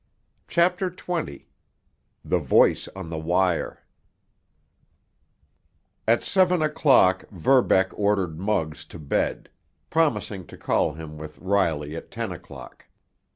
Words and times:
CHAPTER 0.47 0.89
XX—THE 0.89 2.39
VOICE 2.39 2.87
ON 2.95 3.11
THE 3.11 3.19
WIRE 3.19 3.83
At 6.07 6.23
seven 6.23 6.63
o'clock 6.63 7.25
Verbeck 7.29 7.93
ordered 7.93 8.39
Muggs 8.39 8.83
to 8.85 8.97
bed, 8.97 9.47
promising 9.91 10.47
to 10.47 10.57
call 10.57 10.93
him 10.93 11.19
with 11.19 11.37
Riley 11.37 11.95
at 11.95 12.09
ten 12.09 12.31
o'clock. 12.31 12.87